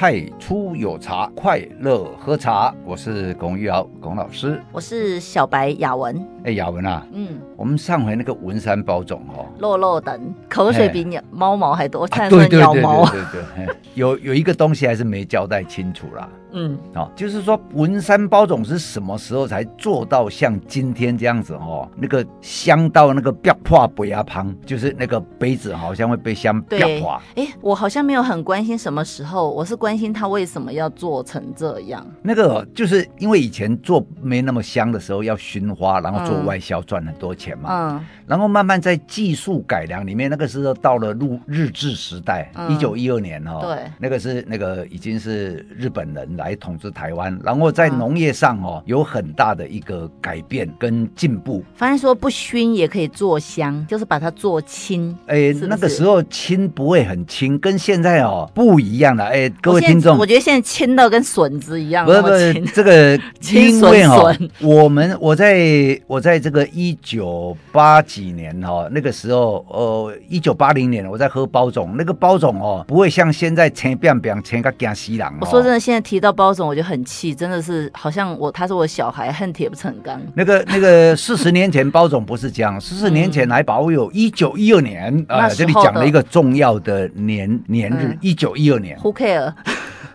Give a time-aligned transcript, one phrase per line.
[0.00, 2.74] 太初有茶，快乐喝茶。
[2.86, 4.58] 我是龚玉瑶，龚老师。
[4.72, 6.26] 我是小白雅文。
[6.44, 13.04] 哎，雅文啊，嗯，我们上回那个文山包种哦，落落等，口水比鸟猫毛还多，差点说鸟毛。
[13.10, 16.28] 对对对对，有有一个东西还是没交代清楚啦。
[16.52, 21.88] 嗯，哦，就是说文山包种是什么时候才做到像今天这样子哦？
[21.96, 27.20] 那个香到那个啪破杯牙旁，就是那个杯子好像会被香啪破。
[27.36, 32.04] 哎，我好像没有很关心什么时候，我是关心它为什么要做成这样。
[32.20, 37.68] 那个就是因为以前做没那么香的时候要熏花，然后做外销赚很多钱嘛。
[37.70, 38.06] 嗯。
[38.26, 46.30] 然后慢慢在技术改良里面，那个时候到了日日治时代，一九一二年哦，对，那个是那个已经是日本人。
[46.36, 51.64] 来统治台湾，然后在农业上哦有很大的一个改变跟进步。
[51.74, 55.16] 发现说不熏也可以做香，就是把它做轻。
[55.26, 59.24] 哎，那个时候轻不会很轻，跟现在哦不一样了。
[59.24, 62.06] 哎，各位听众，我觉得现在轻到跟笋子一样。
[62.06, 63.18] 不是不是，这个
[63.52, 75.26] 因为哦，我们我在我在这个一九八几年哈，那个时候呃一九八零年我在喝包种，那个包种哦不会像现在青变变青个惊死人。
[75.40, 76.30] 我说真的，现在提到。
[76.40, 80.18] 包种我就很气，真的是好像我他是我小孩，恨铁不成钢。
[80.34, 88.96] 那个 那个四十年前包种不是这样，四十年前还保有一九一二年啊，这里讲了一个重要的年年日，一九一二年。
[89.00, 89.52] Who care？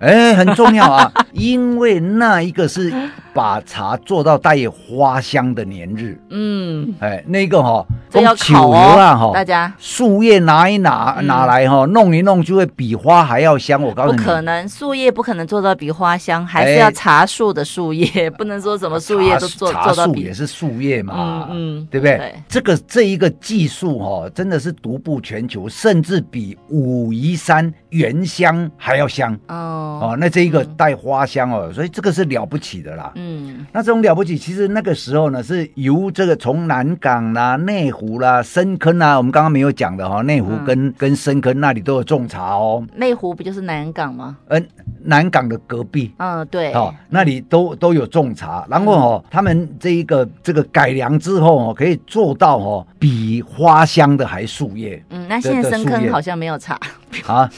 [0.05, 2.93] 哎，很重要啊， 因为那一个是
[3.33, 6.17] 把茶做到带有花香的年日。
[6.29, 13.81] 嗯，哎，那个哈，这要烤啊哈，大家树叶拿一拿拿来哈，弄一弄就会比花还要香。
[13.81, 22.35] 我告诉你，不可能，树叶不可能做到比花香，还是要茶树的树叶， 不能说什么树叶都做茶树也是树叶嘛，嗯，对不对？
[22.47, 29.94] 这个这一个技术哈，真的是独步全球，甚至比武夷山原香还要香哦。
[29.99, 33.11] 哦，那这一个带花香哦，嗯、所以这个是了不起的啦。
[33.15, 42.85] 嗯，那这种了不起，其实那个时候呢，是由这个从南港啦、内湖啦、深坑啦，我们刚刚没有讲的哈、哦，内湖跟、嗯、跟深坑那里都有种茶哦。
[42.95, 44.37] 内湖不就是南港吗？
[44.47, 44.67] 嗯、呃，
[45.03, 46.13] 南港的隔壁。
[46.17, 46.71] 嗯，对。
[46.73, 55.03] 哦，那里都都有种茶，然后哦，嗯、他们这一个这个改良之后哦，可以做到哦，比花香的还树叶。
[55.09, 56.79] 嗯，那现在深坑好像没有茶
[57.25, 57.49] 啊。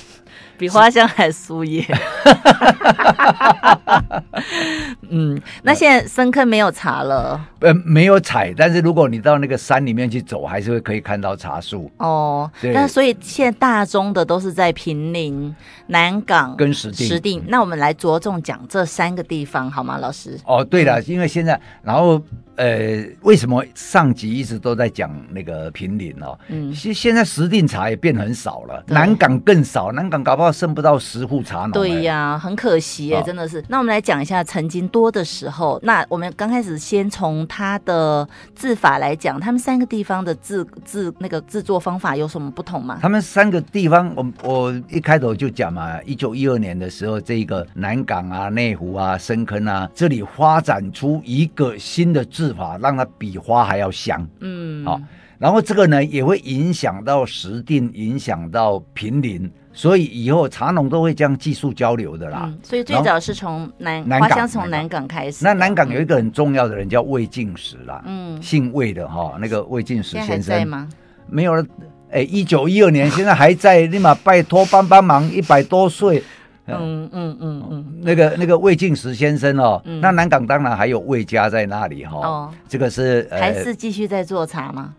[0.57, 1.85] 比花香还酥耶，
[5.09, 11.91] 嗯，那现在深坑没有茶了，呃，没有采，但是如果你到那个山里面去走，还是会可以看到茶树。
[11.97, 15.55] 哦，对，那所以现在大宗的都是在平林、
[15.87, 17.07] 南港跟石定。
[17.07, 20.39] 石定，那我们来着重讲这三个地方好吗，老师？
[20.45, 22.21] 哦，对了，因为现在然后。
[22.57, 26.35] 呃，为什么上集一直都在讲那个平林哦？
[26.47, 31.73] 嗯，现现在石定茶也变很少了，南港更少，南港搞不好剩不到十户茶农。
[31.73, 33.63] 对呀，很可惜耶，哦、真的是。
[33.67, 35.79] 那我们来讲一下曾经多的时候。
[35.83, 42.99] 那我们刚开始先从它的制法来讲，他们三个地方的制制那个制作方法有什么不同吗？
[43.01, 52.53] 他们三个地方，我我一开头就讲嘛，一九一二年的时候，这个南港啊、内湖啊、深坑啊，这里发展出一个新的制。
[52.57, 54.99] 法让它比花还要香，嗯，好，
[55.37, 62.45] 然后这个呢也会影响到石碇，影响到平林，所以以后茶农都会这样技术交流的啦。
[62.45, 65.45] 嗯、所以最早是从南南港，从南港开始。
[65.45, 70.89] 那南港有一个很重要的人叫魏进时啦，嗯，姓魏的哈，那个魏进时先生吗？
[71.27, 71.63] 没有了，
[72.09, 76.23] 哎，一九一二年现在还在，立马拜托帮帮忙，一百多岁。
[76.65, 84.95] 嗯嗯嗯嗯，那个那个魏晋时先生哦，嗯、那南港当然还有魏家在那里哈、哦，哦、这个是还是继续在做茶吗？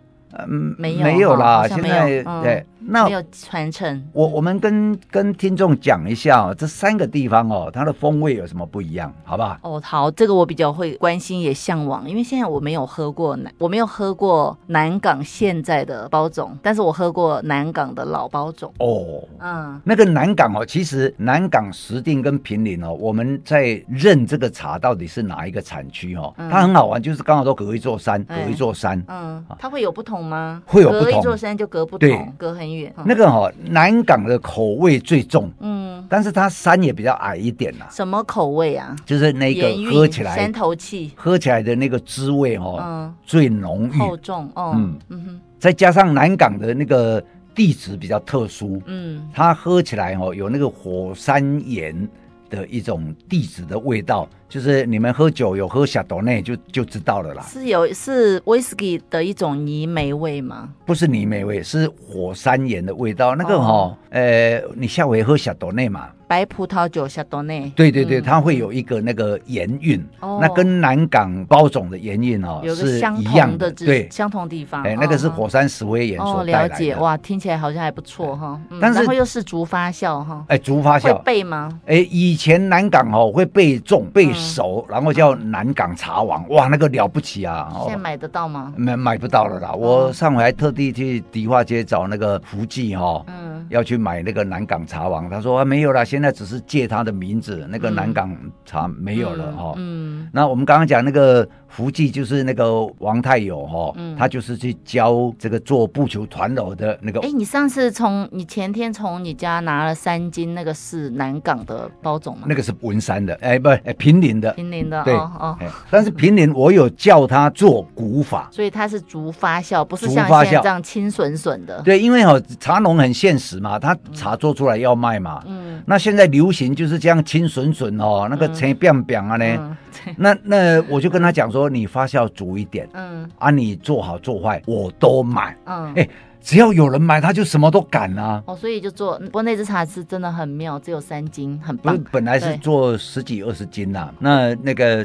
[0.49, 2.65] 嗯，没有没有啦，现在对。
[2.81, 9.59] 那没有传承，我我们跟跟听众讲一下哦，这三个地方哦，它的风味有什么不一样，好不好？
[9.63, 18.73] 哦，好，这个我比较会关心也向往，因为现在我没有喝过南，我没有喝过南港现在的包种，但是我喝过南港的老包种。
[18.79, 30.63] 哦，嗯，那个南港哦，其实南港石定跟平林哦，我们在认这个茶到底是哪一个产区哦，嗯、它很好玩，就是刚好都隔一座山，隔一座山，嗯，它会有不同吗？
[30.67, 32.93] 会有不同，隔一座山就隔不同，隔很远。
[33.05, 37.87] 那个哈、哦，南港的口味最重，嗯，但是它山也比较矮一点呐。
[37.91, 38.95] 什么口味啊？
[39.07, 43.99] 就是那个喝起来山头气，喝起来的那个滋味哦，嗯，最浓郁。
[43.99, 44.99] 厚重哦，嗯。
[45.09, 47.23] 嗯哼，再加上南港的那个
[47.55, 52.09] 地质比较特殊，嗯，它喝起来哦有那个火山岩
[52.49, 54.29] 的一种地址的味道。
[54.49, 57.43] 就是你们喝酒有喝小豆内就就知道了啦。
[57.43, 60.71] 是有是威士忌的一种泥煤味吗？
[60.87, 63.35] 不是泥煤味，是火山岩的味道。
[63.37, 67.73] 那个哈、哦，呃，你下回喝小豆内嘛，白葡萄酒夏多内。
[67.75, 74.83] 对对对，它会有一个那个盐韵，那跟南港包种的盐韵哦是一样的，对，相同地方。
[74.83, 76.75] 哎，那个是火山石灰岩所带来的。
[76.75, 78.61] 了解哇，听起来好像还不错哈。
[78.81, 80.45] 但是然后又是竹发酵哈。
[80.49, 81.81] 哎，竹发酵会背吗？
[81.87, 87.73] 哎，以前南港哦会背种背熟，然后叫南港茶王，哇，那个了不起啊！
[87.85, 88.75] 现在买得到吗？
[88.77, 93.25] 买买不到了啦，我上回还特地去迪化街找那个福记哈。
[93.71, 98.35] 要去买那个南港茶王，他说啊没有啦，现在只是借他的名字，那个南港
[98.65, 99.75] 茶没有了哈。
[99.77, 107.21] 嗯，那我们刚刚讲那个福记就是那个王太友哈，他就是去教这个做布球团楼的那个。
[107.21, 112.47] 哎，你上次从你前天从你家拿了三斤，那个是南港的包种吗？
[112.49, 114.51] 那个是文山的，哎不，哎平林的。
[114.53, 115.59] 平林的，对哦。
[115.91, 121.83] 但是平林我有叫他做古法，所以他是竹发酵，不是像现在这样清笋笋的。
[121.83, 123.59] 对，因为哦茶农很现实。
[123.59, 129.77] 嘛，他茶做出来要卖嘛，嗯，那现在流行就是这样清笋笋哦，那个青扁扁啊呢，
[130.17, 136.11] 那那我就跟他讲说，你发酵足一点，嗯，啊，你做好做坏我都买，嗯，哎、欸，
[136.41, 145.05] 只要有人买，他就什么都敢啊，哦，所以就做，不过那支茶是真的很妙，只有三斤，很棒，本来是做十几二十斤呐，那那个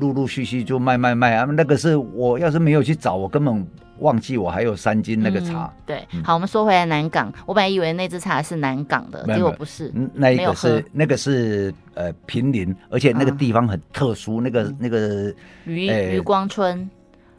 [0.00, 3.66] 陆陆续续就卖卖卖啊，那个是我要是没有去找，我根本。
[4.00, 5.64] 忘记我还有三斤那个茶。
[5.64, 9.92] 嗯、对，好，我们说回来南港，我本来以为那只茶是南港的，结果不是。
[10.14, 15.34] 那一个是那个是呃平林，而且那个地方很特殊，那个那个
[15.64, 16.88] 余余光村。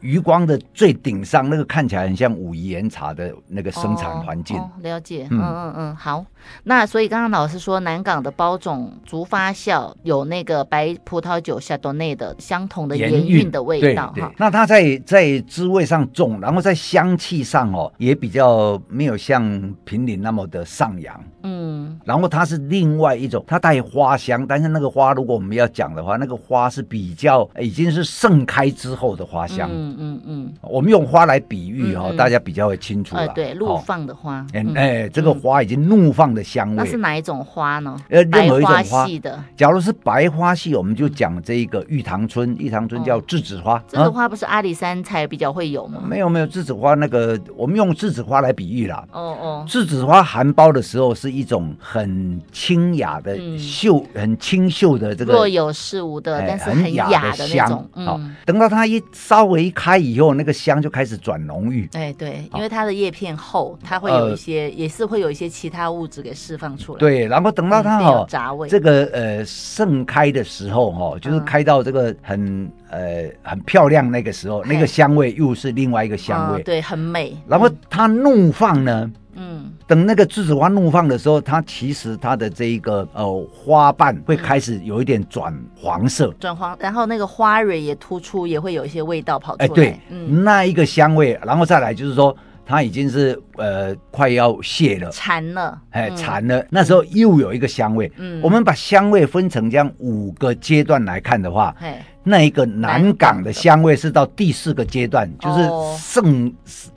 [0.00, 4.56] 余光的最顶上那个看起来很像武夷岩茶的那个生产环境。
[4.56, 6.24] 哦哦，了解，嗯嗯嗯，好。
[6.64, 14.32] 那所以刚刚老师说南港的包种竹发酵有那个白葡萄酒夏多内的相同的盐韵的味道哈。
[14.38, 21.20] 那它在在滋味上重，然后在香气上哦也比较没有像平林那么的上扬。
[21.42, 29.68] 嗯，然后它是另外一种，它带花香，但是那个花如果我们要讲的话，那个花是比较已经是盛开之后的花香。
[29.70, 29.90] 嗯。
[29.90, 33.26] 嗯嗯嗯，我们用花来比喻哈，大家比较会清楚了。
[33.28, 34.46] 对，怒放的花。
[34.74, 36.76] 哎，这个花已经怒放的香味。
[36.76, 37.96] 那是哪一种花呢？
[38.08, 39.42] 呃，任何一种花系的。
[39.56, 42.54] 假如是白花系，我们就讲这一个玉堂春。
[42.58, 43.78] 玉堂春叫栀子花。
[43.90, 46.02] 栀子花不是阿里山才比较会有吗？
[46.06, 49.04] 没有没有，栀子花那个我们用栀子花来比喻啦。
[49.12, 57.68] 哦哦，栀子花含苞的时候是一种很清雅的秀，很清秀的这个若有似无的，但是很雅的香。
[57.94, 61.88] 好，等到它一稍微一开以后，那个香就开始转浓郁。
[61.92, 66.98] 哎，对，因为它的叶片厚，它会有一些，也是会有一些其他物质给释放出来。
[66.98, 68.26] 对，然后等到它哈，
[68.68, 76.62] 这个呃盛开的时候哈，就是开到这个很呃很漂亮那个时候，那个香味又是另外一个香味。
[76.62, 77.36] 对，很美。
[77.46, 79.10] 然后它怒放呢？
[79.34, 89.66] 嗯，等那个栀子花怒放的时候，它其实它的这一个呃花瓣会开始有一点转黄色，转黄，然后那个花蕊也突出，也会有一些味道跑出来。
[89.66, 92.36] 哎，对，嗯，那一个香味，然后再来就是说，
[92.70, 96.64] 它已经是呃快要谢了，残了，哎，残了。
[96.70, 102.04] 那时候又有一个香味，嗯，我们把香味分成这样五个阶段来看的话，哎。
[102.22, 105.66] 那一个南港的香味是到第四个阶段，就是
[105.98, 106.54] 盛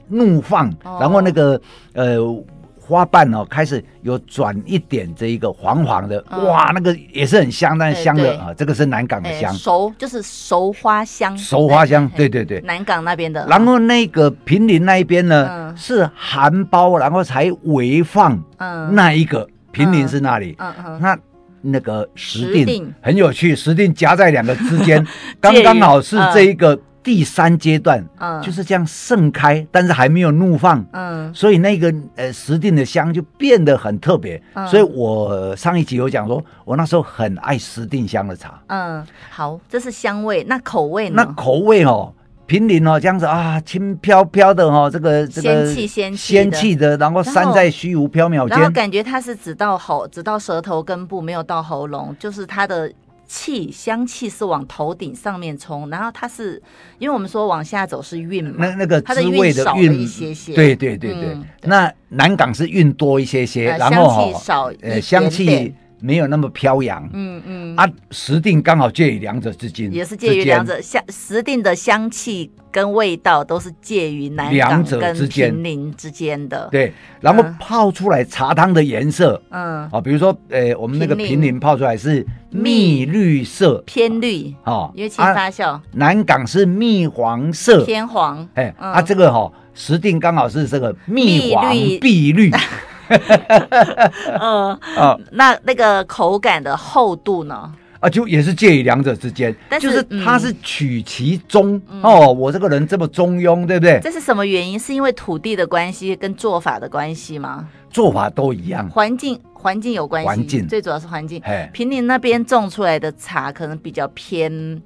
[0.09, 1.59] 怒放，然后那个
[1.93, 2.17] 呃
[2.85, 13.47] 花瓣哦开始有转一点这一个黄黄的，哇，那个也是很香，但是香的啊，这个是南港的香，熟就是熟花香，熟花香，对对对，南港那边的。
[13.47, 21.17] 然后那个平林那一边呢是含苞，然后才微放，嗯，那一个平林是那里，嗯嗯，那。
[21.65, 25.01] 那个石碇很有趣，石碇夹在两个之间，
[25.39, 41.15] 刚刚好是这一个第三阶段，嗯，就是这样盛开，但是还没有怒放，嗯，所以那个呃石定的香就变得很特别，所以我上一集有讲说，我那时候很爱石定香的茶，嗯，好，这是香味，那口味呢？
[41.17, 42.13] 那口味哦。
[42.45, 52.91] 平林哦，这样子啊，轻飘飘的哦，这个这个仙气仙气仙气的，然后散在虚无缥缈间，然后感觉它是只到喉，只到舌头根部，没有到喉咙，就是它的
[53.27, 56.61] 气香气是往头顶上面冲，然后它是
[56.99, 65.73] 因为我们说往下走是运嘛，那那个滋味的韵一些些，对对对对，那南港是运多一些些，然后香气少，呃香气。
[66.03, 76.91] 没有那么飘扬，嗯嗯，啊，石定刚好介于两者之间，也是介于两者香，石定的香气跟味道都是介于南港跟平林之间的，对，
[77.21, 81.53] 然后泡出来茶汤的颜色，嗯，啊，比如说，呃，我们那个平林。
[81.63, 92.51] 泡出来是蜜绿色，偏绿，哦，因为轻发酵，南港是蜜黄色，偏黄，哎，啊，这个哈石定刚好是这个蜜黄碧绿。
[94.39, 97.71] 嗯啊，那那个口感的厚度呢？
[97.99, 102.33] 啊，就也是介于两者之间，但是就是它是取其中、嗯、哦。
[102.33, 103.97] 我这个人这么中庸，对不对？
[104.03, 104.77] 这是什么原因？
[104.77, 107.69] 是因为土地的关系跟做法的关系吗？
[107.89, 111.41] 做法都一样，环境环境有关系，环境最主要是环境。
[111.71, 114.81] 平林那边种出来的茶可能比较偏，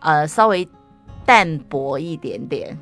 [0.00, 0.66] 呃，稍微
[1.26, 2.74] 淡薄一点点。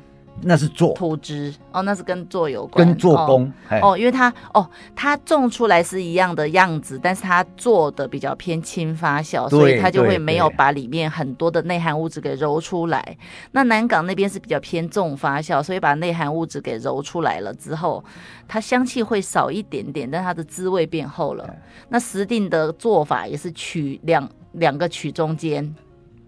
[0.45, 13.17] 那是做土质哦，那是跟做有关，跟做工哦，哦，因为它哦，它种出来是一样的样子，但是它做的比较偏轻发酵，所以它就会没有把里面很多的内含物质给揉出来。
[13.51, 18.03] 那南港那边是比较偏重发酵，所以把内含物质给揉出来了之后，
[18.47, 21.49] 它香气会少一点点，但它的滋味变厚了。
[21.89, 25.73] 那石定的做法也是取两两个取中间。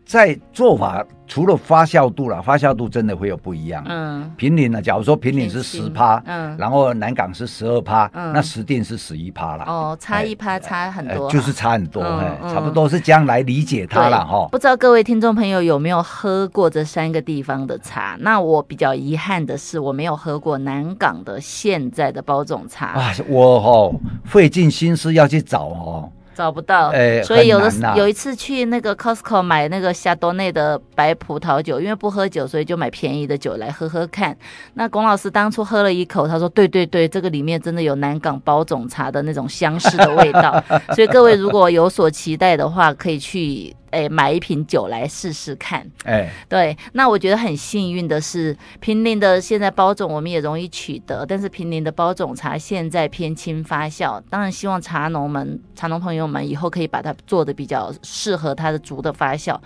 [0.05, 3.83] 在做法除了发酵度了，发酵度真的会有不一样。
[3.87, 9.65] 嗯，平林呢，假如说平林是十趴，嗯，然后南港是十二趴，嗯，那石定是十一趴了。
[9.65, 14.47] 哦，差一趴差很多，就是差很多，哎，差不多是这样来理解它了哈。
[14.51, 18.15] 不知道各位听众朋友有没有喝过这三个地方的茶？
[18.19, 22.89] 那我比较遗憾的是，我没有喝过南港的现在的包种茶。
[22.89, 26.11] 啊，我哦费尽心思要去找哦。
[26.35, 34.35] 找不到，欸、所以有的、啊、有一次去那个 Costco 买那个夏多内的白葡萄酒，因为不喝酒，所以就买便宜的酒来喝喝看。
[34.73, 40.61] 那龚老师当初喝了一口，他说：“对对对，这个里面真的有南港包种茶的那种相似的味道。
[40.93, 43.73] ”所以各位如果有所期待的话，可以去。
[43.91, 45.85] 哎，买一瓶酒来试试看。
[46.03, 59.57] 哎，对，那我觉得很幸运的是，平林的现在包种我们也容易取得，但是平林的包种茶现在偏轻发酵，当然希望茶农们、茶农朋友们以后可以把它做的比较适合它的竹的发酵。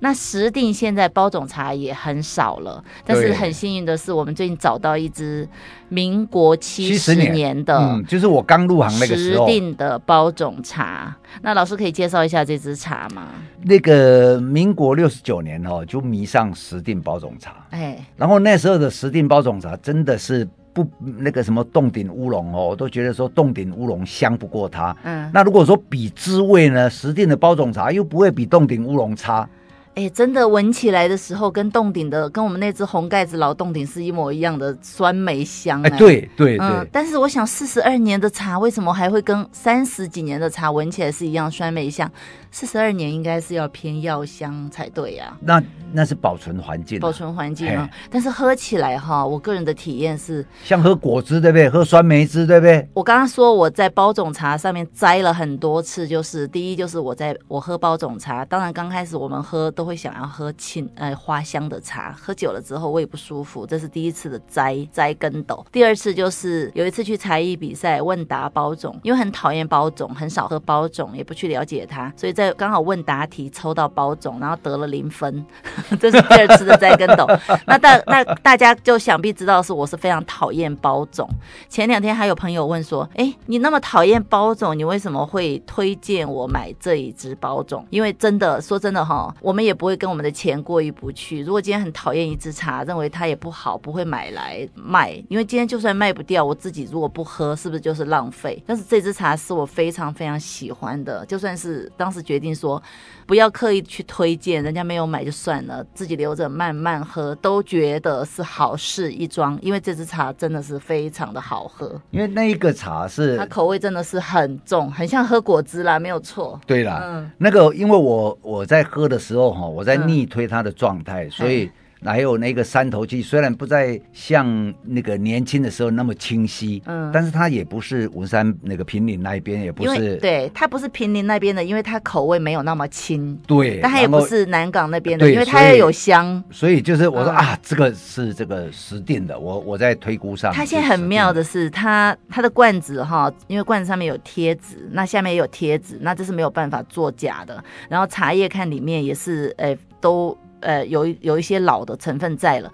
[0.00, 5.48] 那石定现在包种茶也很少了，但是很幸运的是，我们最近找到一支
[5.88, 11.16] 民国七十年的，嗯，就是我刚入行那个时候，的包种茶。
[11.42, 13.28] 那老师可以介绍一下这支茶吗？
[13.62, 24.96] 那个民国六十九年哦，就迷上石定包种茶，哎，然后那时候的石定包种茶真的是不那个什么洞顶乌龙哦，我都觉得说洞顶乌龙香不过它。
[25.04, 29.48] 嗯，那如果说比滋味呢，石定的包种茶又不会比洞顶乌龙差。
[29.94, 35.82] 哎，真的闻起来的时候，跟洞顶的，跟我们那只红盖子老洞顶是一模一样的酸梅香。
[35.84, 36.66] 哎，对对对。
[36.66, 42.12] 嗯，但是我想，四十二年的茶为什么还会跟三十几年的茶闻起来是一样酸梅香？
[42.56, 45.36] 四十二年应该是要偏药香才对呀、啊。
[45.42, 47.86] 那那是保存环境，保存环境啊。
[48.10, 51.68] 但是喝起来哈，我个人的体验是像喝果汁，对不对？
[51.68, 52.88] 喝酸梅汁，对不对？
[52.94, 65.62] 我刚刚说我在包种茶上面摘了很多次，就是第一就是我在我喝包种茶，当然刚开始我们喝都会想要喝清呃花香的茶，喝久了之后胃不舒服，这是第一次的摘摘跟斗。
[65.70, 75.44] 第二次就是有一次去才艺比赛问答包种，因为很讨厌包种，很少喝包种，也不去了解它，所以在刚好问答题抽到包总，然后得了零分，
[76.00, 77.26] 这是第二次的栽跟斗。
[77.66, 81.28] 那大那大家就想必知道是我是非常讨厌包总。
[81.68, 87.86] 前两天还有朋友问说，哎，你那么讨厌包总，你为什么会推荐我买这一支包总？
[87.90, 91.42] 因为真的说真的哈，我们也不会跟我们的钱过意不去。
[91.42, 95.12] 如果今天很讨厌一支茶，认为它也不好，不会买来卖。
[95.28, 98.62] 因为今天就算卖不掉，我自己如果不喝，是不是就是浪费？
[98.66, 102.82] 但是这支茶是我非常非常喜欢的，就算是当时觉决定说。
[103.28, 109.58] 不要刻意去推荐，人家没有买就算了，自己留着慢慢喝，都觉得是好事一桩。
[109.60, 116.60] 因为这支茶真的是非常的好喝，因为那一个茶是它口味真的是很重，很像喝果汁啦，没有错。
[116.68, 121.68] 对啦，嗯，那个因为我我在喝的时候哈，我在逆推它的状态，嗯，所以。
[122.06, 140.52] 还有那个山头气，虽然不再像那个年轻的时候那么清晰，嗯，但是它也不是文山那个平林那一边，也不是，对，它不是平林那边的，因为它口味没有那么清，对，但它也不是南港那边的，因为它也有香，所以就是我说、嗯、啊，这个是这个实定的，我我在推估上。
[140.52, 147.62] 它现在很妙的是，它它的罐子哈，因为罐子上面有贴纸，那下面也有贴纸，那这是没有办法作假的。
[147.88, 150.36] 然后茶叶看里面也是，哎，都。
[150.60, 152.72] 呃，有有一些老的成分在了，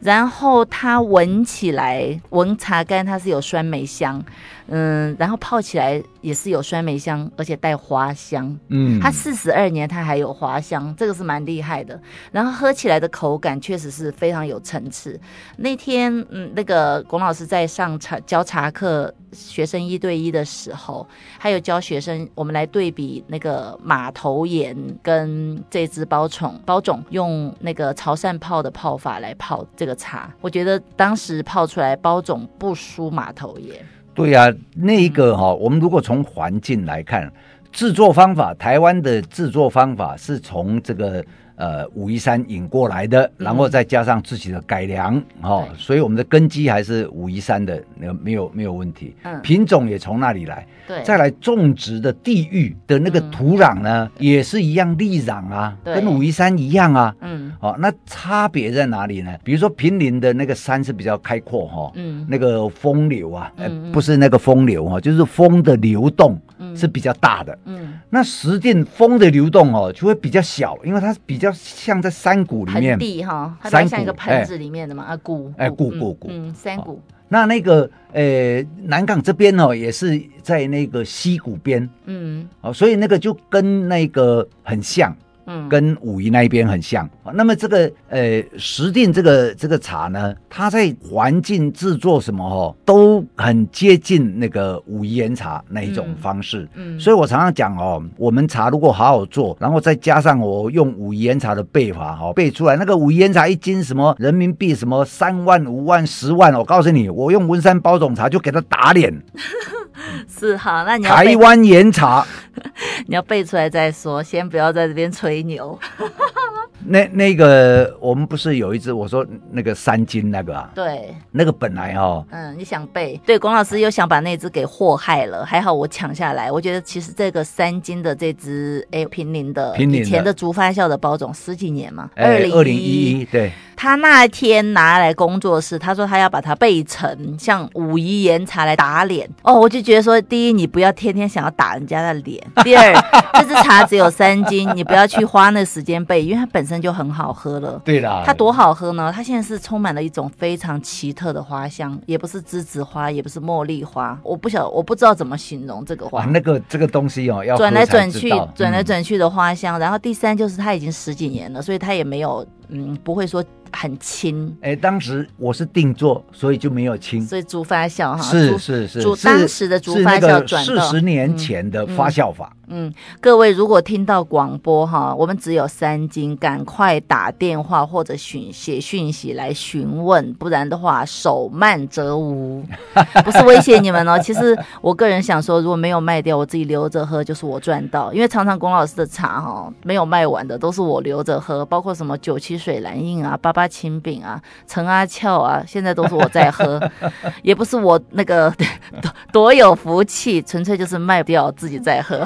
[0.00, 4.24] 然后它闻起来，闻茶干它是有酸梅香，
[4.68, 6.02] 嗯，然后泡起来。
[6.20, 8.58] 也是有酸梅香，而且带花香。
[8.68, 11.98] 嗯，它四十二年它还有花香，这个是蛮厉害的。
[12.32, 15.18] 然后喝起来的口感确实是非常有层次。
[15.58, 21.06] 那天，嗯，那个龚老师在上茶教茶课，学生一对一的时候，
[21.38, 33.84] 还有教学生，我们来对比那个马头岩跟这只包种包种用那个潮汕泡的泡法来泡这个茶，我觉得当时泡出来包总不输码头耶。
[34.14, 37.32] 对啊，那一个哈、哦，我们如果从环境来看，
[37.72, 41.24] 制作方法，台湾的制作方法是从这个。
[41.58, 49.12] 呃，武夷山引过来的，然后再加上自己的改良，哈、所以我们的根基还是武夷山的，那没有没有问题。
[49.24, 50.64] 嗯，品种也从那里来。
[50.86, 57.14] 对，再来种植的地域的那个土壤呢，嗯、也是一样利壤啊，跟武夷山一样啊。
[57.20, 59.36] 嗯，哦，那差别在哪里呢？
[59.42, 63.52] 比如说平林的那个山是比较开阔哈、哦，嗯，那个风流啊，
[63.92, 66.40] 不是那个风流哈、哦，就是风的流动。
[66.76, 77.00] 是比较大的，嗯，那实际风的流动哦，就会比较小，因为它比较像在山谷里面，地哈，它像一个盆子里面的嘛，啊，谷，哎，谷谷谷，嗯，山谷。
[77.30, 85.14] 那那个呃，南港这边哦，也是在那个溪谷边，嗯，哦，所以那个就跟那个很像。
[85.48, 87.08] 嗯，跟武夷那一边很像。
[87.34, 96.68] 那么这个呃，石定这个这个茶呢，它在环境制作什么哦，都很接近那个武夷岩茶那一种方式。
[96.74, 109.12] 嗯，嗯，所以我常常讲哦，我们茶如果好好做，然后再加上我用武夷岩茶的备法哈，备出来那个武夷岩茶一斤什么人民币什么三万五万十万，我告诉你，我用文山包种茶就给他打脸。
[110.28, 112.24] 是好，那你台湾岩茶，
[113.10, 115.78] 你要背出来再说，先不要在这边吹牛。
[116.86, 120.70] 那那个我们不是有一只我说那个三金那个啊？
[120.74, 123.18] 对，那个本来哈、哦，嗯，你想背？
[123.26, 126.52] 对，龚老师又想把那只给祸害了，还好我抢下来。
[126.52, 133.50] 我觉得其实这个三金的这只哎，平林的，平林的以前的竹发酵的包种十几年嘛，二零二零一一对。
[133.80, 142.92] 他那天拿来工作室，他说他要把它背成像武夷岩茶来打脸哦，我就觉得说，第一你不要天天想要打人家的脸，第二
[143.34, 147.80] 这支茶只有三斤，你不要去花那时间备，因为它本身就很好喝了。
[147.84, 149.12] 对啦，它多好喝呢？
[149.14, 156.24] 它现在是充满了一种非常奇特的花香，也不是栀子花，也不是茉莉花，我不晓我不知道怎么形容这个花。
[156.24, 159.78] 那个这个东西哦，要转来转去，转来转去的花香。
[159.78, 163.44] 嗯、然后第三就是它已经十几年了，所以它也没有嗯不会说。
[163.72, 172.50] 很轻，哎，当时我是定做，所以就没有轻，所以竹发酵哈，是是是，竹当时的竹发酵转四十年前的发酵法。
[172.52, 182.62] 嗯嗯，各位如果听到广播哈，我们只有三斤，赶快打电话或者讯写讯息来询问，不然的话手慢则无。
[183.24, 196.80] 不是威胁你们哦，其实我个人想说，如果没有卖掉，我自己留着喝就是我赚到，因为常常龚老师的茶哈没有卖完的都是我留着喝，包括什么九七水蓝印啊、八八青饼啊、陈阿俏啊，现在都是我在喝，
[197.42, 198.48] 也不是我那个
[199.02, 202.24] 多多有福气，纯粹就是卖不掉自己在喝。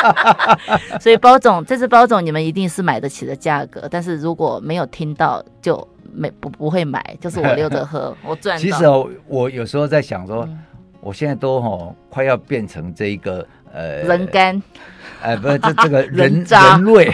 [1.00, 8.58] 所以包总，这支包总你们一定是买得起的价格，但是如果没有听到就没不不会买，就是我留着喝，我赚。
[8.58, 10.58] 其实哦，我有时候在想说，嗯、
[11.00, 14.62] 我现在都哦快要变成这一个呃人干。
[15.20, 17.12] 哎，不是这这个人人类，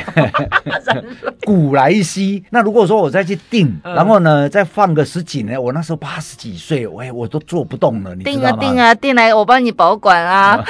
[1.44, 2.42] 古来稀。
[2.50, 8.24] 那如果说我再去定，然后呢，再放个十几年，我那时候八十几岁，喂，我都做不动了，你？
[8.24, 10.64] 定啊定啊，定来我帮你保管啊。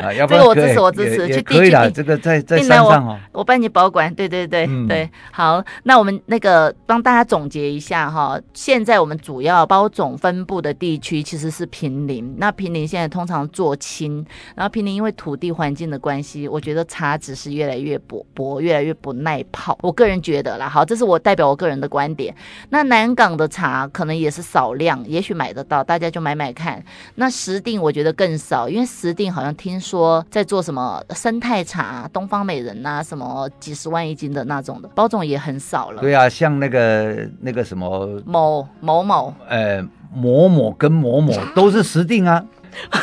[0.00, 1.90] 啊，要不然这个我支持，我支持，去可以了。
[1.90, 4.12] 这个在在山上哦，我帮你保管。
[4.14, 8.40] 对对对对，好，那我们那个帮大家总结一下哈。
[8.54, 19.78] 现在我们主要包总分布的地区其实是平林，那平林现在通常做青，然后平林因为土地环境的关系，我觉得茶只是越来越薄薄，越来越不耐泡。
[19.82, 22.34] 我个人觉得啦，好，这是我代表我个人的观点。
[22.70, 26.82] 那南港的茶可能也是少量，也许买得到，大家就买买看。
[27.14, 30.26] 那石定我觉得更少，因为石定好像听说。
[30.30, 36.00] 在做什么生态茶、东方美人呐、啊，什么几十万一斤的那种的包种也很少了。
[36.00, 39.84] 对啊，像那个那个什么某某某，呃，
[40.14, 42.42] 某某跟某某都是石定啊，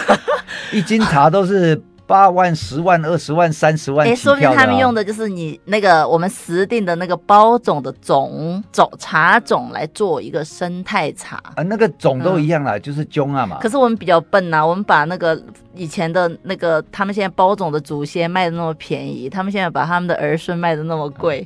[0.74, 1.80] 一斤茶都是。
[2.08, 11.36] 八万、十万、二十万、三十万，哎，说明他们用的就是你那个我们时定的那个包种的种种茶种来做一个生态茶。
[11.56, 13.60] 啊，那个种都一样啦，嗯、就是茭啊嘛。
[13.60, 15.40] 可是我们比较笨呐、啊，我们把那个
[15.76, 21.46] 以前的那个他们现在包种的祖先卖的那么便宜，他们现在把他们的儿孙卖的那么贵，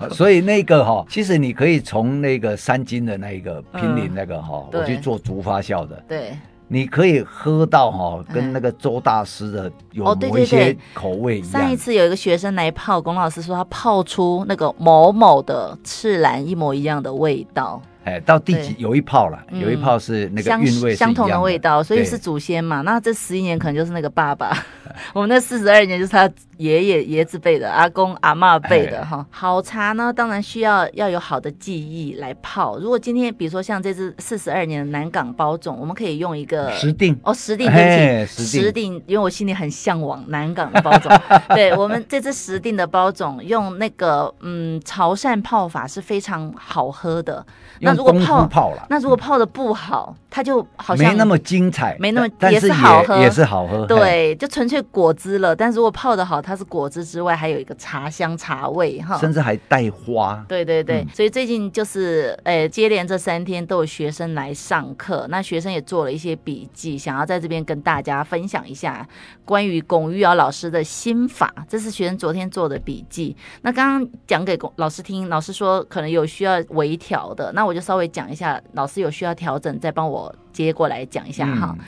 [0.00, 6.36] 嗯、 所以那个哈，其实你可以从那个三金的那一个平林那个哈，嗯、我去做竹发酵的，对。
[6.68, 11.50] 你可以喝到哈，跟那个周大师的有某一些口味一样。
[11.50, 17.80] 上一次有一个学生来泡，龚老师说他泡出那个某某的赤兰一模一样的味道。
[18.06, 22.82] 哎，到第几有一泡了，有一泡是那个韵味相同的味道，所以是祖先嘛。
[22.82, 24.56] 那这十一年可能就是那个爸爸，
[25.12, 29.26] 我们那四十二年就是他爷爷爷子辈的，阿公阿妈辈的哈。
[29.28, 32.78] 好茶呢，当然需要要有好的技艺来泡。
[32.78, 41.10] 如果今天比如说像这支四十二年的南港包种，我们可以用一个石定哦，石定对不起，石定，因为我心里很向往南港的包种。
[41.56, 47.44] 对我们这支石定的包种，用那个嗯潮汕泡法是非常好喝的。
[47.80, 53.84] 那如果泡泡了，那如果泡的不好，它就好像没那么精彩，没那么也是好喝，也是好喝。
[53.86, 55.54] 对，就纯粹果汁了。
[55.54, 60.44] 但是如果泡的好，它是果汁之外，还有一个茶香茶味哈，甚至还带花。
[60.48, 69.06] 对对对，所以最近就是诶，接连这三天都有学生来上课，那学生也做了一些笔记，想要在这边跟大家分享一下
[69.44, 71.52] 关于龚玉瑶老师的心法。
[71.68, 73.36] 这是学生昨天做的笔记。
[73.62, 77.66] 那刚刚讲给龚老师听，老师说可能有需要微调的，那。
[77.66, 81.72] 我就稍微讲一下，老师有需要调整，再帮我接过来讲一下哈。
[81.78, 81.84] 嗯、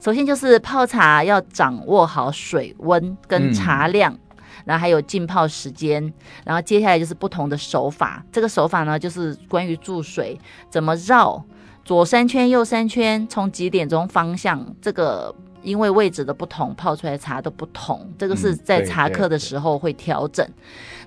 [0.00, 4.36] 首先就是泡茶要掌握好水温跟茶量，嗯、
[4.66, 6.00] 然后还有浸泡时间，
[6.44, 8.24] 然后接下来就是不同的手法。
[8.30, 10.38] 这个手法呢，就是关于注水
[10.70, 11.44] 怎么绕，
[11.84, 15.34] 左三圈右三圈，从几点钟方向这个。
[15.62, 18.08] 因为位置的不同，泡出来的茶都不同。
[18.18, 20.44] 这个是在茶课的时候会调整。
[20.46, 20.54] 嗯、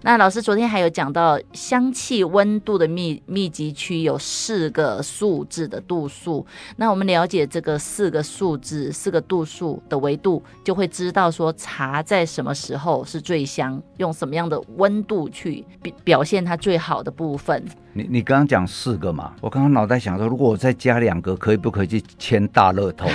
[0.04, 6.46] 那老师昨天还有讲到香气温度的密密集区有四个数字的度数。
[6.78, 17.62] 那我们了解这个四个数字、四个度数的维度，就会知道说茶在什么时候是最香，用什么样的温度去表表现它最好的部分。
[17.96, 19.34] 你你刚刚讲四个嘛？
[19.42, 23.08] 我刚刚脑袋想说，如果我再加两个，可以不可以去签大乐透？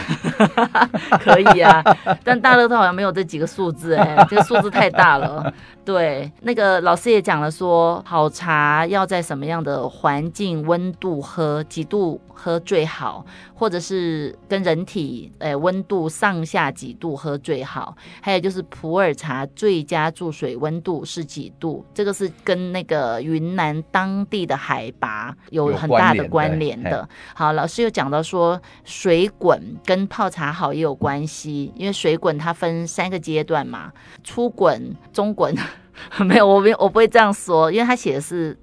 [1.28, 1.82] 可以啊，
[2.24, 5.52] 但大乐透好像没有这几个数字哎、欸， 这个数字太大了。
[5.84, 17.96] 对，那个老师也讲了说，好茶要在什么样的环境温度喝，几度喝最好，或者是跟人体诶温度上下几度喝最好。
[18.20, 21.82] 还有就是普洱茶最佳注水温度是几度？
[21.94, 27.08] 这个是跟那个云南当地的海拔有很大的关联的。
[27.34, 35.54] 好，老师又讲到说，水滚跟泡茶好也有关系，因为水滚它分三个阶段嘛，初滚、中滚。
[36.24, 38.56] 没有，我没我不会这样说，因为他写的是。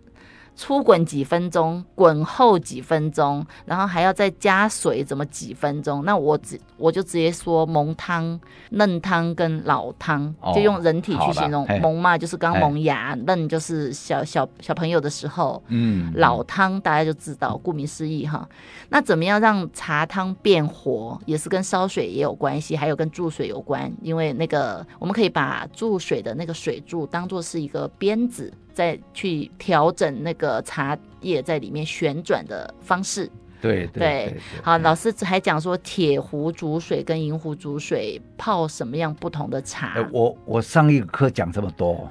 [0.56, 6.06] 初滚几分钟，滚后几分钟，然后还要再加水，怎么几分钟？
[6.06, 8.40] 那我直我就直接说萌汤、
[8.70, 11.68] 嫩汤跟老汤，哦、就用人体去形容。
[11.82, 15.62] 萌嘛，就是刚萌芽；嘿嫩就是小小小朋友的时候。
[15.68, 18.48] 嗯，老汤大家就知道，顾名思义哈。
[18.90, 23.92] 那怎么样让茶汤变活，也是跟烧水也有关系，还有跟注水有关。
[24.02, 28.54] 因为那个我们可以把注水的那个水柱当做是一个鞭子。
[28.76, 33.32] 再去调整那个茶叶在里面旋转的方式。
[33.62, 39.94] 对对，对，好，老师还讲说铁壶煮水跟银壶煮水泡什么样不同的茶。
[39.96, 42.08] 欸、我我上一个课讲这么多，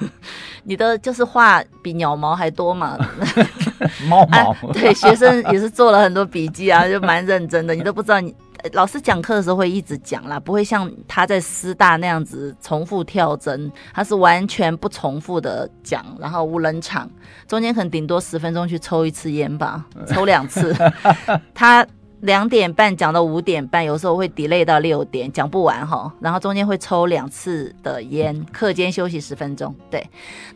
[0.62, 2.98] 你的就是话比鸟毛还多嘛？
[4.06, 4.56] 猫毛、 啊。
[4.74, 7.74] 对，学生也是做了很多笔记啊，就蛮认真的。
[7.74, 8.34] 你都不知道你。
[8.72, 17.10] 老师讲课的时候会一直讲啦，不会像他在师大那样子重复跳针，他是完全不重复的讲，然后无冷场，
[17.46, 20.74] 中间可能顶多十分钟去抽一次烟吧，抽两次。
[21.54, 21.86] 他
[22.20, 29.74] 两点半讲到五点半，有时候会 delay 到六点，讲不完哈，然后中间会抽两次的烟，课间休息十分钟。
[29.90, 30.06] 对，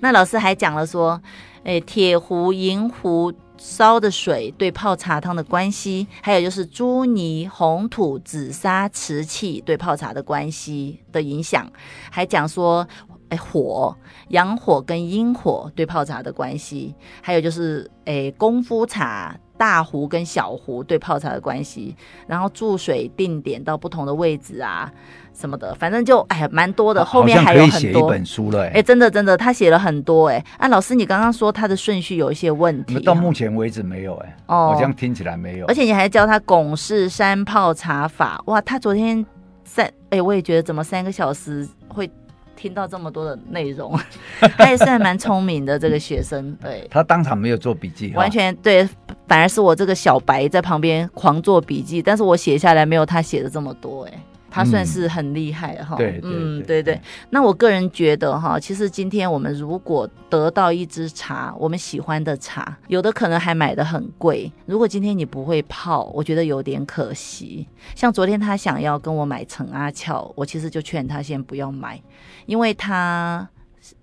[0.01, 1.21] 那老师还讲了说，
[1.63, 3.33] 诶，铁壶、银壶。
[3.67, 11.67] 烧的水对泡茶汤的关系，还有就是朱泥、红土、紫砂、瓷器对泡茶的关系的影响，
[12.11, 12.87] 还讲说，
[13.31, 13.97] 哎，火、
[14.29, 19.35] 阳火跟阴火对泡茶的关系，还有就是，哎，功夫茶。
[19.65, 21.97] 大壶跟小壶对泡茶的关系，
[22.27, 24.93] 然后注水定点到不同的位置啊，
[25.33, 27.03] 什么的，反正就哎呀蛮多的。
[27.03, 27.81] 后面还有很多。
[27.81, 30.45] 写一本书了哎、欸，真的真的，他写了很多哎、欸。
[30.59, 34.55] 啊，老师，你刚刚说他的顺序有一些问题，到目前为止没有哎、欸。
[34.55, 35.65] 哦，好像听起来没有。
[35.65, 39.25] 而且你还教他拱式山泡茶法，哇，他昨天
[39.65, 42.11] 三哎，我也觉得怎么三个小时会。
[42.57, 43.99] 听到这么多的内容，
[44.57, 46.57] 他也是还蛮聪明的这个学生。
[46.63, 48.89] 对，他当场没有做笔记，完全对，
[49.35, 54.13] 反而是我这个小白在旁边狂做笔记，但是我写下来没有他写的这么多，哎。
[54.49, 57.01] 他算是很厉害哈，对，嗯，对对。
[57.31, 64.53] 那我个人觉得哈，其实今天我们如果得到一支茶，我们喜欢的茶，有的可能还买的很贵。
[64.67, 67.67] 如果今天你不会泡，我觉得有点可惜。
[67.97, 72.01] 像昨天他想要跟我买陈阿俏，我其实就劝他先不要买，
[72.47, 73.49] 因为他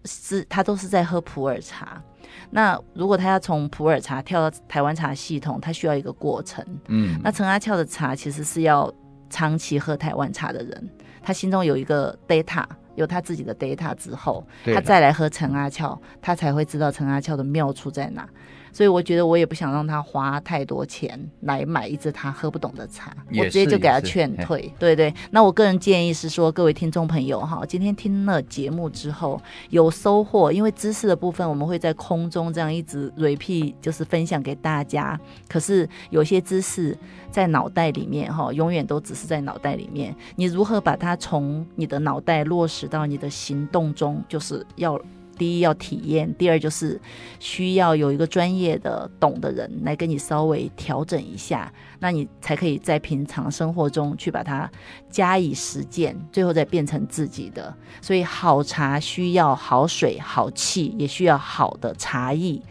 [0.04, 2.04] 是他都是在喝普洱茶。
[2.50, 6.66] 那如果他要从普洱茶跳到台湾茶系统，他需要一个过程。
[6.88, 8.92] 嗯，那陈阿俏的茶其实是要
[9.30, 10.90] 长期喝台湾茶的人，
[11.22, 12.66] 他心中有一个 data，
[12.96, 18.28] 有他自己的 data 之后，他再来喝陈阿俏，他才会知道陈阿俏的妙处在哪。
[18.72, 24.74] 所以我觉得我也不想让他花太多钱来买一支他喝不懂的茶，我直接就给他劝退。
[24.80, 35.20] 对对，那我个人建议是说，各位听众朋友哈，今天听了节目之后有收获，因为知识的部分我们会在空中这样一直 repeat，就是分享给大家。
[35.48, 36.98] 可是有些知识
[37.30, 40.16] 在脑袋里面哈，永远都只是在脑袋里面。
[40.36, 45.00] 你如何把它从你的脑袋落实到你的行动中，就是要。
[45.42, 47.02] 第一要体验，第二就是
[47.40, 54.70] 需要有一个专业的懂的人来跟你稍微调整一下，那你才可以在平常生活中去把它
[55.10, 57.74] 加以实践，最后再变成自己的。
[58.04, 62.62] 所以好茶需要好水、好气，也需要好的茶艺，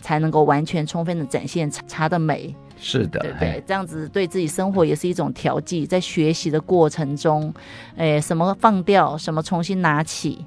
[0.00, 2.52] 才能够完全充分的展现茶的美。
[2.76, 5.86] 是的，对对，这样子对自己生活也是一种调剂。
[5.86, 7.54] 在学习的过程中，
[7.94, 10.44] 诶，什么放掉，什么重新拿起，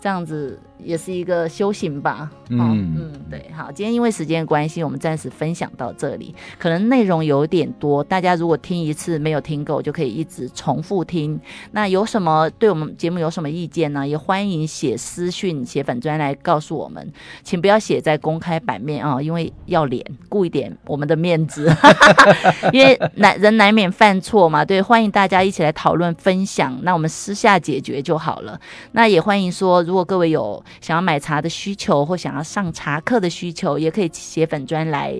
[0.00, 0.58] 这样子。
[0.84, 6.34] 也是一个修行吧，嗯、哦、嗯，对，好，今天因为时间关系，我们暂时分享到这里。
[6.58, 11.40] 可能内容有点多，大家如果听一次没有听够，就可以一直重复听。
[11.72, 14.06] 那有什么对我们节目有什么意见呢？
[14.06, 21.74] 也欢迎写私讯、写粉专来告诉我们，请不要写在公开版面啊、哦， 因为要脸，顾一点我们的面子，
[22.72, 24.64] 因为难人难免犯错嘛。
[24.64, 28.60] 对，欢迎大家一起来讨论分享，那我们私下解决就好了。
[28.92, 30.62] 那也欢迎说，如果各位有。
[30.80, 35.14] 想要买茶的需求，或想要上茶课的需求，也可以写粉砖来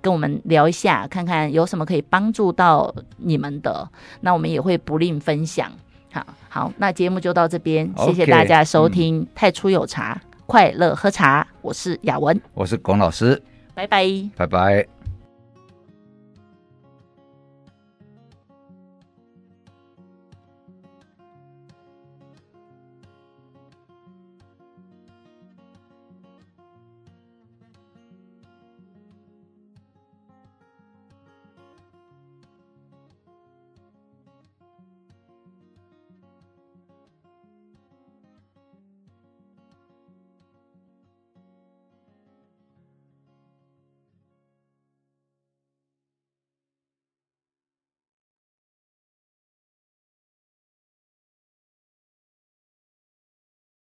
[0.00, 3.88] 跟我们聊一下，看看有什么可以帮助到你们的。
[4.20, 5.70] 那我们也会不吝分享。
[6.12, 9.20] 好好，那节目就到这边，okay, 谢谢大家收听。
[9.20, 11.46] 嗯、太初有茶，快乐喝茶。
[11.60, 13.42] 我是雅文，我是龚老师，
[13.74, 14.93] 拜拜，拜拜。